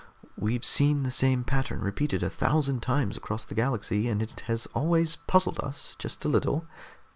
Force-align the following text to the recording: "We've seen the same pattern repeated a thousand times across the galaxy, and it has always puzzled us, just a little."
"We've 0.35 0.65
seen 0.65 1.03
the 1.03 1.11
same 1.11 1.43
pattern 1.43 1.81
repeated 1.81 2.23
a 2.23 2.29
thousand 2.31 2.81
times 2.81 3.17
across 3.17 3.45
the 3.45 3.53
galaxy, 3.53 4.09
and 4.09 4.19
it 4.19 4.39
has 4.47 4.65
always 4.73 5.17
puzzled 5.27 5.59
us, 5.59 5.95
just 5.99 6.25
a 6.25 6.27
little." 6.27 6.65